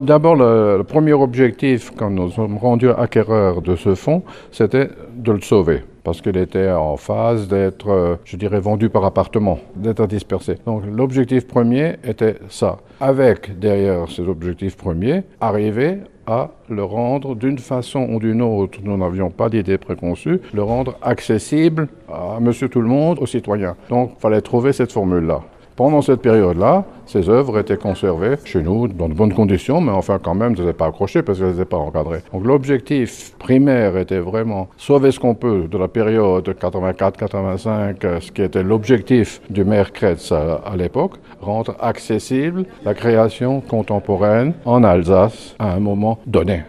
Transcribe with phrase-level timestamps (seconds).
[0.00, 4.22] D'abord, le, premier objectif, quand nous sommes rendus acquéreurs de ce fonds,
[4.52, 9.06] c'était de le sauver parce qu'il était en phase d'être, euh, je dirais, vendu par
[9.06, 10.56] appartement, d'être dispersé.
[10.66, 12.76] Donc l'objectif premier était ça.
[13.00, 18.98] Avec, derrière cet objectif premier, arriver à le rendre d'une façon ou d'une autre, nous
[18.98, 23.76] n'avions pas d'idée préconçue, le rendre accessible à monsieur tout le monde, aux citoyens.
[23.88, 25.40] Donc il fallait trouver cette formule-là.
[25.76, 30.18] Pendant cette période-là, ces œuvres étaient conservées chez nous dans de bonnes conditions, mais enfin
[30.18, 32.22] quand même, elles n'étaient pas accrochées parce qu'elles n'étaient pas encadrées.
[32.32, 38.40] Donc l'objectif primaire était vraiment sauver ce qu'on peut de la période 84-85, ce qui
[38.40, 45.74] était l'objectif du maire Kretz à l'époque, rendre accessible la création contemporaine en Alsace à
[45.74, 46.62] un moment donné.